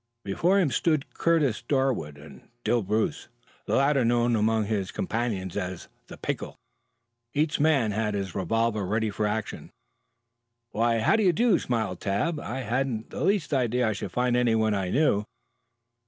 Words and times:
Before 0.23 0.59
him 0.59 0.71
stood 0.71 1.13
Curtis 1.13 1.61
Darwood 1.61 2.17
and 2.17 2.49
Dill 2.63 2.81
Bruce, 2.81 3.27
the 3.67 3.75
latter 3.75 4.03
known 4.03 4.35
among 4.35 4.65
his 4.65 4.89
companions 4.91 5.55
as 5.55 5.89
the 6.07 6.17
Pickle. 6.17 6.55
Each 7.35 7.59
man 7.59 7.91
held 7.91 8.15
his 8.15 8.33
revolver 8.33 8.83
ready 8.83 9.11
for 9.11 9.25
quick 9.25 9.31
action. 9.33 9.69
"Why, 10.71 11.01
how 11.01 11.15
do 11.17 11.21
you 11.21 11.33
do?" 11.33 11.59
smiled 11.59 11.99
Tad. 11.99 12.39
"I 12.39 12.61
hadn't 12.61 13.11
the 13.11 13.23
least 13.23 13.53
idea 13.53 13.87
I 13.89 13.93
should 13.93 14.11
find 14.11 14.35
anyone 14.35 14.73
I 14.73 14.89
knew." 14.89 15.23